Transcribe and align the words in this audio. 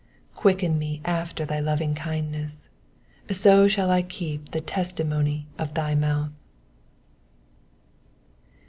88 0.31 0.41
Quicken 0.41 0.79
me 0.79 0.99
after 1.05 1.45
thy 1.45 1.59
lovingkindness; 1.59 2.69
so 3.29 3.67
shall 3.67 3.91
I 3.91 4.01
keep 4.01 4.49
the 4.49 4.59
testimony 4.59 5.45
of 5.59 5.75
thy 5.75 5.93
mouth. 5.93 6.31